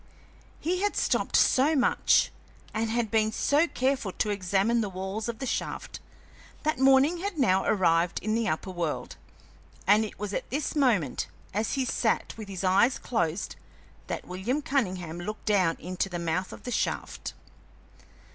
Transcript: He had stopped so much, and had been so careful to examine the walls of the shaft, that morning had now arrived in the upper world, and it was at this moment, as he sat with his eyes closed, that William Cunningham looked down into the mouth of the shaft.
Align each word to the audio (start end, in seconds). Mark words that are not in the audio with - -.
He 0.59 0.81
had 0.81 0.95
stopped 0.95 1.35
so 1.35 1.75
much, 1.75 2.31
and 2.73 2.89
had 2.89 3.11
been 3.11 3.31
so 3.31 3.67
careful 3.67 4.11
to 4.13 4.31
examine 4.31 4.81
the 4.81 4.89
walls 4.89 5.29
of 5.29 5.37
the 5.37 5.45
shaft, 5.45 5.99
that 6.63 6.79
morning 6.79 7.17
had 7.19 7.37
now 7.37 7.63
arrived 7.65 8.17
in 8.23 8.33
the 8.33 8.47
upper 8.49 8.71
world, 8.71 9.15
and 9.85 10.03
it 10.03 10.17
was 10.17 10.33
at 10.33 10.49
this 10.49 10.75
moment, 10.75 11.27
as 11.53 11.73
he 11.73 11.85
sat 11.85 12.33
with 12.35 12.47
his 12.47 12.63
eyes 12.63 12.97
closed, 12.97 13.57
that 14.07 14.25
William 14.25 14.63
Cunningham 14.63 15.19
looked 15.19 15.45
down 15.45 15.77
into 15.79 16.09
the 16.09 16.17
mouth 16.17 16.51
of 16.51 16.63
the 16.63 16.71
shaft. 16.71 17.35